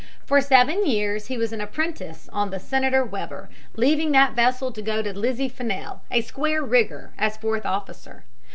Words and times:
For 0.25 0.41
seven 0.41 0.83
years 0.87 1.27
he 1.27 1.37
was 1.37 1.53
an 1.53 1.61
apprentice 1.61 2.27
on 2.33 2.49
the 2.49 2.59
Senator 2.59 3.05
Weber, 3.05 3.51
leaving 3.75 4.11
that 4.13 4.33
vessel 4.33 4.71
to 4.71 4.81
go 4.81 5.03
to 5.03 5.13
the 5.13 5.19
Lizzie 5.19 5.47
Fennell, 5.47 6.01
a 6.09 6.21
square 6.21 6.63
rigger, 6.63 7.11
as 7.19 7.37
fourth 7.37 7.67
officer. 7.67 8.25